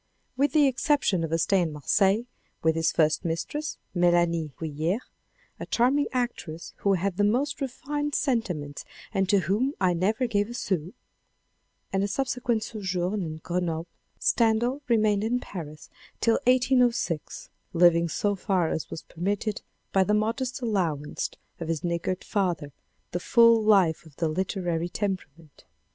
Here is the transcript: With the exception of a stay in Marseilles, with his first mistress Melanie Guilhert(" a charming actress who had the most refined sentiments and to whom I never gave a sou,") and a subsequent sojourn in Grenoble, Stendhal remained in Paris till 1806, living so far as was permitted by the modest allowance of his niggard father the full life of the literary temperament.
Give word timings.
With 0.35 0.53
the 0.53 0.65
exception 0.65 1.23
of 1.23 1.31
a 1.31 1.37
stay 1.37 1.61
in 1.61 1.71
Marseilles, 1.71 2.25
with 2.63 2.75
his 2.75 2.91
first 2.91 3.23
mistress 3.23 3.77
Melanie 3.93 4.51
Guilhert(" 4.59 5.01
a 5.59 5.67
charming 5.67 6.07
actress 6.11 6.73
who 6.77 6.93
had 6.93 7.17
the 7.17 7.23
most 7.23 7.61
refined 7.61 8.15
sentiments 8.15 8.83
and 9.13 9.29
to 9.29 9.41
whom 9.41 9.75
I 9.79 9.93
never 9.93 10.25
gave 10.25 10.49
a 10.49 10.55
sou,") 10.55 10.93
and 11.93 12.03
a 12.03 12.07
subsequent 12.07 12.63
sojourn 12.63 13.21
in 13.21 13.41
Grenoble, 13.43 13.85
Stendhal 14.17 14.81
remained 14.87 15.23
in 15.23 15.39
Paris 15.39 15.87
till 16.19 16.39
1806, 16.47 17.49
living 17.73 18.09
so 18.09 18.33
far 18.33 18.71
as 18.71 18.89
was 18.89 19.03
permitted 19.03 19.61
by 19.91 20.03
the 20.03 20.15
modest 20.15 20.61
allowance 20.63 21.29
of 21.59 21.67
his 21.67 21.83
niggard 21.83 22.23
father 22.23 22.71
the 23.11 23.19
full 23.19 23.61
life 23.63 24.03
of 24.07 24.15
the 24.15 24.29
literary 24.29 24.89
temperament. 24.89 25.63